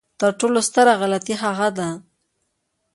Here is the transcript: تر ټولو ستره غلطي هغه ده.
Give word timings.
تر 0.19 0.31
ټولو 0.39 0.59
ستره 0.67 0.93
غلطي 1.01 1.35
هغه 1.43 1.69
ده. 1.77 1.89